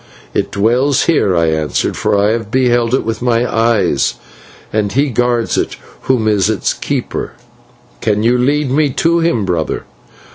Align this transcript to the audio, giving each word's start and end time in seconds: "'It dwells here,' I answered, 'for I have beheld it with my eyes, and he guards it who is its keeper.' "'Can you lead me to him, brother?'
"'It 0.33 0.49
dwells 0.49 1.03
here,' 1.03 1.37
I 1.37 1.49
answered, 1.51 1.95
'for 1.95 2.17
I 2.17 2.31
have 2.31 2.49
beheld 2.49 2.95
it 2.95 3.05
with 3.05 3.21
my 3.21 3.45
eyes, 3.45 4.15
and 4.73 4.91
he 4.91 5.11
guards 5.11 5.59
it 5.59 5.75
who 6.05 6.27
is 6.27 6.49
its 6.49 6.73
keeper.' 6.73 7.33
"'Can 8.01 8.23
you 8.23 8.35
lead 8.35 8.71
me 8.71 8.89
to 8.89 9.19
him, 9.19 9.45
brother?' 9.45 9.83